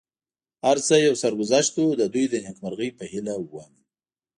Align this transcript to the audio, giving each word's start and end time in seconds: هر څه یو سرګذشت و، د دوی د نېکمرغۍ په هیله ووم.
هر 0.65 0.77
څه 0.87 0.95
یو 1.05 1.13
سرګذشت 1.23 1.73
و، 1.77 1.85
د 2.01 2.03
دوی 2.13 2.25
د 2.29 2.35
نېکمرغۍ 2.45 2.89
په 2.97 3.03
هیله 3.11 3.33
ووم. 3.39 3.71